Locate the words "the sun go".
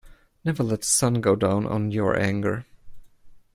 0.79-1.35